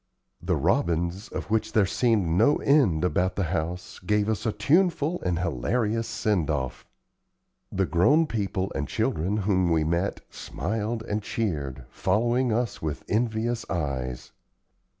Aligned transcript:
The 0.41 0.55
robins, 0.55 1.27
of 1.27 1.51
which 1.51 1.73
there 1.73 1.85
seemed 1.85 2.25
no 2.25 2.55
end 2.55 3.03
about 3.05 3.35
the 3.35 3.43
house, 3.53 3.99
gave 3.99 4.29
us 4.29 4.47
a 4.47 4.51
tuneful 4.51 5.21
and 5.23 5.37
hilarious 5.37 6.07
send 6.07 6.49
off; 6.49 6.87
the 7.71 7.85
grown 7.85 8.25
people 8.25 8.71
and 8.73 8.87
children 8.87 9.37
whom 9.37 9.69
we 9.69 9.83
met 9.83 10.21
smiled 10.31 11.03
and 11.03 11.21
cheered, 11.21 11.85
following 11.91 12.51
us 12.51 12.81
with 12.81 13.03
envious 13.07 13.63
eyes. 13.69 14.31